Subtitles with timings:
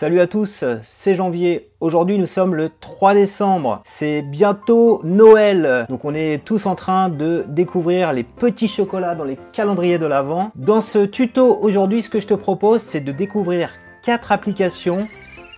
[0.00, 1.72] Salut à tous, c'est Janvier.
[1.80, 3.82] Aujourd'hui nous sommes le 3 décembre.
[3.84, 5.86] C'est bientôt Noël.
[5.88, 10.06] Donc on est tous en train de découvrir les petits chocolats dans les calendriers de
[10.06, 10.52] l'Avent.
[10.54, 13.70] Dans ce tuto aujourd'hui ce que je te propose c'est de découvrir
[14.04, 15.08] 4 applications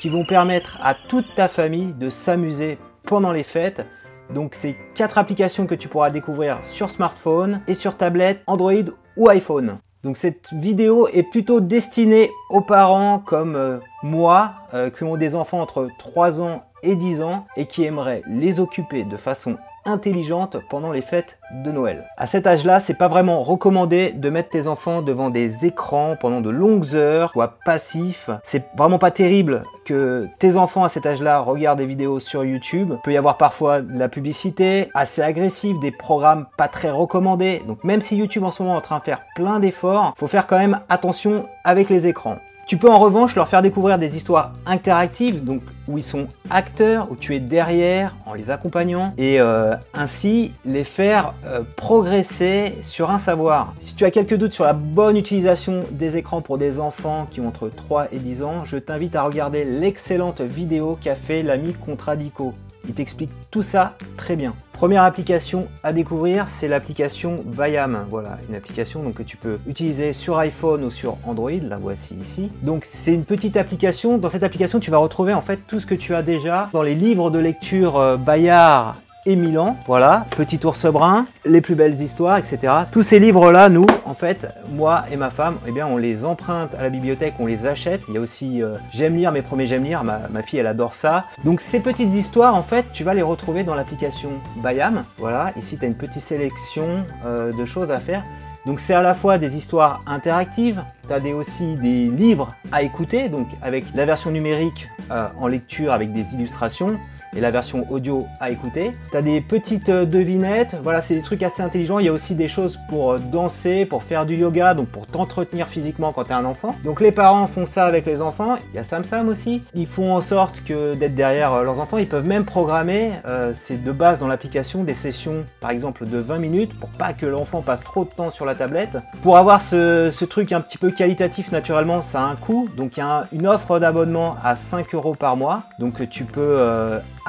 [0.00, 3.84] qui vont permettre à toute ta famille de s'amuser pendant les fêtes.
[4.32, 8.72] Donc c'est quatre applications que tu pourras découvrir sur smartphone et sur tablette, Android
[9.18, 9.76] ou iPhone.
[10.02, 15.34] Donc cette vidéo est plutôt destinée aux parents comme euh, moi euh, qui ont des
[15.34, 20.56] enfants entre 3 ans et 10 ans et qui aimeraient les occuper de façon intelligente
[20.68, 22.04] pendant les fêtes de Noël.
[22.16, 26.40] À cet âge-là, c'est pas vraiment recommandé de mettre tes enfants devant des écrans pendant
[26.40, 28.30] de longues heures, soit passif.
[28.44, 32.94] C'est vraiment pas terrible que tes enfants à cet âge-là regardent des vidéos sur YouTube.
[33.02, 37.62] Peut y avoir parfois de la publicité assez agressive, des programmes pas très recommandés.
[37.66, 40.28] Donc même si YouTube en ce moment est en train de faire plein d'efforts, faut
[40.28, 42.38] faire quand même attention avec les écrans.
[42.70, 47.10] Tu peux en revanche leur faire découvrir des histoires interactives, donc où ils sont acteurs,
[47.10, 53.10] où tu es derrière en les accompagnant, et euh, ainsi les faire euh, progresser sur
[53.10, 53.74] un savoir.
[53.80, 57.40] Si tu as quelques doutes sur la bonne utilisation des écrans pour des enfants qui
[57.40, 61.74] ont entre 3 et 10 ans, je t'invite à regarder l'excellente vidéo qu'a fait l'ami
[61.74, 62.52] Contradico.
[62.88, 64.54] Il t'explique tout ça très bien.
[64.72, 68.06] Première application à découvrir, c'est l'application Bayam.
[68.08, 71.50] Voilà, une application donc, que tu peux utiliser sur iPhone ou sur Android.
[71.50, 72.50] La voici ici.
[72.62, 74.16] Donc c'est une petite application.
[74.16, 76.82] Dans cette application, tu vas retrouver en fait tout ce que tu as déjà dans
[76.82, 79.76] les livres de lecture euh, Bayard et Milan.
[79.86, 82.72] Voilà, Petit ours brun, les plus belles histoires, etc.
[82.90, 86.74] Tous ces livres-là, nous, en fait, moi et ma femme, eh bien, on les emprunte
[86.74, 88.02] à la bibliothèque, on les achète.
[88.08, 90.94] Il y a aussi euh, J'aime lire, mes premiers J'aime lire, ma, fille, elle adore
[90.94, 91.24] ça.
[91.44, 95.02] Donc ces petites histoires, en fait, tu vas les retrouver dans l'application Bayam.
[95.18, 98.24] Voilà, ici, tu as une petite sélection euh, de choses à faire.
[98.66, 100.82] Donc c'est à la fois des histoires interactives,
[101.12, 106.12] as aussi des livres à écouter, donc avec la version numérique euh, en lecture avec
[106.12, 106.98] des illustrations,
[107.36, 108.92] et la version audio à écouter.
[109.10, 111.98] Tu as des petites euh, devinettes, voilà, c'est des trucs assez intelligents.
[111.98, 115.06] Il y a aussi des choses pour euh, danser, pour faire du yoga, donc pour
[115.06, 116.74] t'entretenir physiquement quand tu es un enfant.
[116.84, 118.56] Donc les parents font ça avec les enfants.
[118.72, 119.62] Il y a Samsam aussi.
[119.74, 123.12] Ils font en sorte que d'être derrière leurs enfants, ils peuvent même programmer,
[123.54, 127.26] c'est de base dans l'application, des sessions par exemple de 20 minutes pour pas que
[127.26, 128.96] l'enfant passe trop de temps sur la tablette.
[129.22, 132.68] Pour avoir ce, ce truc un petit peu qualitatif, naturellement, ça a un coût.
[132.76, 135.62] Donc il y a une offre d'abonnement à 5 euros par mois.
[135.78, 136.60] Donc tu peux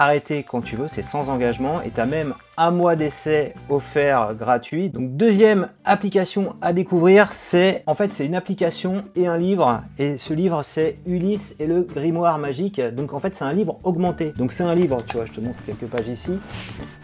[0.02, 4.34] arrêter quand tu veux, c'est sans engagement et tu as même un mois d'essai offert
[4.36, 4.90] gratuit.
[4.90, 10.18] Donc deuxième application à découvrir, c'est en fait c'est une application et un livre et
[10.18, 12.82] ce livre c'est Ulysse et le grimoire magique.
[12.82, 14.34] Donc en fait c'est un livre augmenté.
[14.38, 16.34] Donc c'est un livre, tu vois, je te montre quelques pages ici,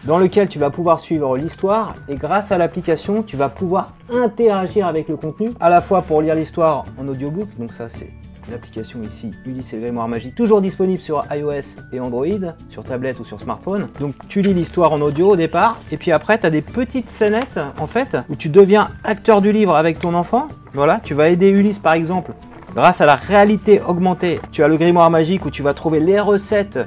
[0.04, 4.86] dans lequel tu vas pouvoir suivre l'histoire et grâce à l'application, tu vas pouvoir interagir
[4.86, 8.10] avec le contenu à la fois pour lire l'histoire en audiobook, donc ça c'est
[8.50, 13.24] l'application ici Ulysse et Grimoire Magique, toujours disponible sur iOS et Android, sur tablette ou
[13.24, 13.88] sur smartphone.
[14.00, 17.10] Donc tu lis l'histoire en audio au départ, et puis après tu as des petites
[17.10, 20.48] scénettes en fait, où tu deviens acteur du livre avec ton enfant.
[20.74, 22.32] Voilà, tu vas aider Ulysse par exemple,
[22.74, 24.40] grâce à la réalité augmentée.
[24.52, 26.78] Tu as le Grimoire Magique où tu vas trouver les recettes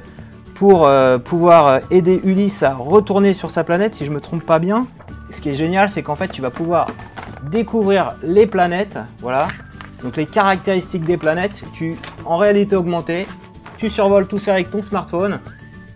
[0.54, 4.44] pour euh, pouvoir euh, aider Ulysse à retourner sur sa planète, si je me trompe
[4.44, 4.86] pas bien.
[5.30, 6.86] Ce qui est génial, c'est qu'en fait, tu vas pouvoir
[7.50, 9.48] découvrir les planètes, voilà,
[10.02, 13.26] donc les caractéristiques des planètes, tu en réalité augmentée,
[13.78, 15.40] tu survoles tout ça avec ton smartphone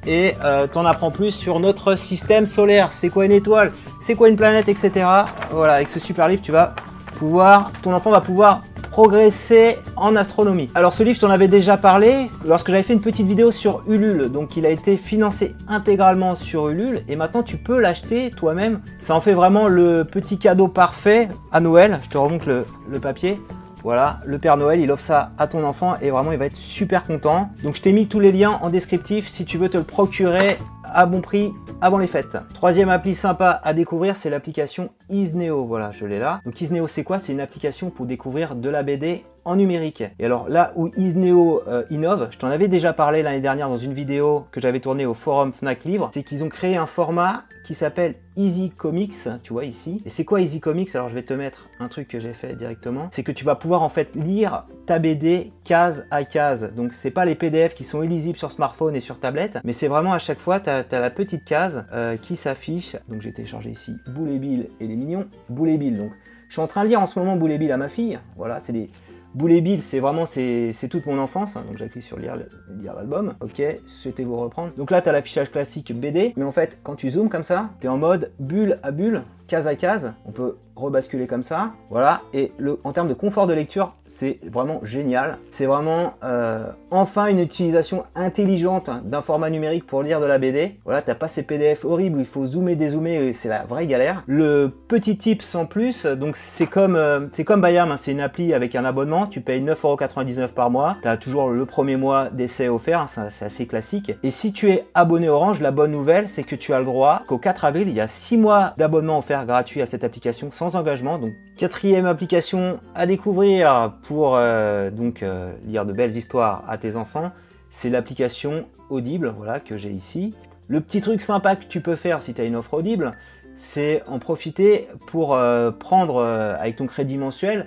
[0.06, 2.90] et euh, tu en apprends plus sur notre système solaire.
[2.92, 3.72] C'est quoi une étoile?
[4.00, 5.06] C'est quoi une planète, etc.
[5.50, 6.74] Voilà, avec ce super livre, tu vas
[7.18, 10.70] pouvoir, ton enfant va pouvoir progresser en astronomie.
[10.74, 13.82] Alors ce livre, tu en avais déjà parlé lorsque j'avais fait une petite vidéo sur
[13.86, 14.30] Ulule.
[14.30, 18.80] Donc il a été financé intégralement sur Ulule et maintenant tu peux l'acheter toi-même.
[19.00, 22.00] Ça en fait vraiment le petit cadeau parfait à Noël.
[22.04, 22.64] Je te remonte le
[23.02, 23.38] papier.
[23.86, 26.56] Voilà, le Père Noël, il offre ça à ton enfant et vraiment il va être
[26.56, 27.50] super content.
[27.62, 30.58] Donc je t'ai mis tous les liens en descriptif si tu veux te le procurer
[30.82, 32.36] à bon prix avant les fêtes.
[32.52, 35.64] Troisième appli sympa à découvrir, c'est l'application Isneo.
[35.66, 36.40] Voilà, je l'ai là.
[36.44, 37.20] Donc Isneo, c'est quoi?
[37.20, 40.02] C'est une application pour découvrir de la BD en numérique.
[40.18, 43.78] Et alors là où Isneo euh, innove, je t'en avais déjà parlé l'année dernière dans
[43.78, 47.44] une vidéo que j'avais tournée au forum Fnac Livre, c'est qu'ils ont créé un format
[47.64, 50.02] qui s'appelle Easy Comics, tu vois ici.
[50.04, 50.94] Et c'est quoi Easy Comics?
[50.94, 53.08] Alors je vais te mettre un truc que j'ai fait directement.
[53.12, 56.72] C'est que tu vas pouvoir en fait lire ta BD case à case.
[56.74, 59.88] Donc c'est pas les PDF qui sont illisibles sur smartphone et sur tablette, mais c'est
[59.88, 62.96] vraiment à chaque fois, tu as, la petite case euh, qui s'affiche.
[63.08, 65.26] Donc j'ai téléchargé ici Boule Bill et les mignons.
[65.48, 66.10] Boule Bill, donc
[66.48, 68.18] je suis en train de lire en ce moment Boule Bill à ma fille.
[68.36, 68.90] Voilà, c'est des
[69.36, 71.56] Boulet Bill, c'est vraiment c'est toute mon enfance.
[71.56, 71.64] Hein.
[71.66, 72.36] donc j'appuie sur lire
[72.82, 73.34] l'album.
[73.40, 74.72] Ok, souhaitez-vous reprendre.
[74.78, 76.32] Donc là, tu as l'affichage classique BD.
[76.38, 79.24] Mais en fait, quand tu zoomes comme ça, tu es en mode bulle à bulle,
[79.46, 80.14] case à case.
[80.26, 81.72] On peut rebasculer comme ça.
[81.90, 82.22] Voilà.
[82.34, 85.38] Et le, en termes de confort de lecture, c'est vraiment génial.
[85.50, 90.78] C'est vraiment euh, enfin une utilisation intelligente d'un format numérique pour lire de la BD.
[90.84, 94.22] Voilà, t'as pas ces PDF horribles où il faut zoomer, dézoomer, c'est la vraie galère.
[94.26, 98.20] Le petit tips en plus, donc c'est comme euh, c'est comme Bayam, hein, c'est une
[98.20, 99.26] appli avec un abonnement.
[99.26, 100.96] Tu payes 9,99€ par mois.
[101.02, 104.12] Tu as toujours le premier mois d'essai offert, hein, c'est assez classique.
[104.22, 107.22] Et si tu es abonné Orange, la bonne nouvelle, c'est que tu as le droit
[107.26, 110.76] qu'au 4 avril, il y a 6 mois d'abonnement offert gratuit à cette application sans
[110.76, 111.18] engagement.
[111.18, 116.96] Donc quatrième application à découvrir pour euh, donc euh, lire de belles histoires à tes
[116.96, 117.32] enfants,
[117.70, 120.32] c'est l'application Audible, voilà que j'ai ici.
[120.68, 123.12] Le petit truc sympa que tu peux faire si tu as une offre Audible,
[123.58, 127.66] c'est en profiter pour euh, prendre avec ton crédit mensuel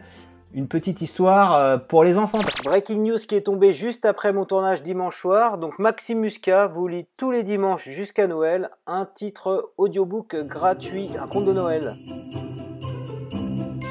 [0.53, 2.39] une petite histoire pour les enfants.
[2.63, 5.57] Breaking news qui est tombé juste après mon tournage dimanche soir.
[5.57, 11.27] Donc Maxime Muscat vous lit tous les dimanches jusqu'à Noël un titre audiobook gratuit, un
[11.27, 11.95] conte de Noël.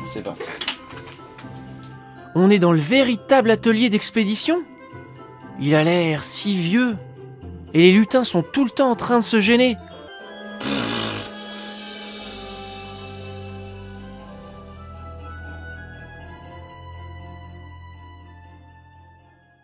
[0.07, 0.51] C'est parti.
[2.35, 4.63] On est dans le véritable atelier d'expédition
[5.61, 6.97] Il a l'air si vieux.
[7.75, 9.77] Et les lutins sont tout le temps en train de se gêner.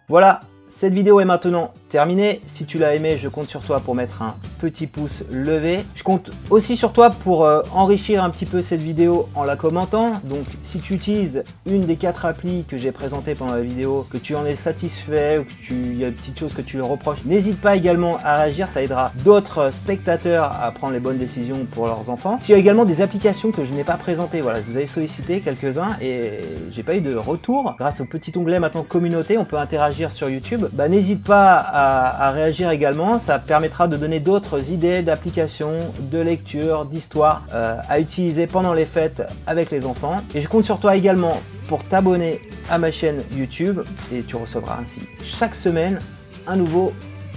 [0.09, 2.43] Voilà, cette vidéo est maintenant terminée.
[2.47, 5.85] Si tu l'as aimé, je compte sur toi pour mettre un petit pouce levé.
[5.95, 9.57] Je compte aussi sur toi pour euh, enrichir un petit peu cette vidéo en la
[9.57, 10.13] commentant.
[10.25, 14.17] Donc si tu utilises une des quatre applis que j'ai présentées pendant la vidéo, que
[14.17, 17.61] tu en es satisfait ou qu'il y a une petite chose que tu reproches, n'hésite
[17.61, 22.09] pas également à réagir, ça aidera d'autres spectateurs à prendre les bonnes décisions pour leurs
[22.09, 22.39] enfants.
[22.49, 24.87] Il y a également des applications que je n'ai pas présentées, voilà, je vous avais
[24.87, 26.39] sollicité quelques-uns et
[26.71, 27.75] j'ai pas eu de retour.
[27.79, 30.65] Grâce au petit onglet maintenant communauté, on peut interagir sur YouTube.
[30.73, 34.21] Bah, n'hésite pas à, réagir également, ça permettra de donner
[34.59, 40.21] idées d'applications, de lecture, d'histoire euh, à utiliser pendant les fêtes avec les enfants.
[40.35, 42.41] Et je compte sur toi également pour t'abonner
[42.71, 43.81] à ma chaîne YouTube
[44.13, 46.01] et tu recevras ainsi chaque semaine
[46.47, 46.93] un nouveau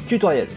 [0.08, 0.48] tutoriel.